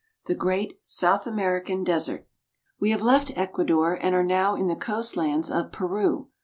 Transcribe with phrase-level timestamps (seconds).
[0.25, 2.25] THE GREAT SOUTH AMERICAN DESERT.
[2.79, 6.29] w E have left Ecuador and are now in the coast lands 'V of Peru.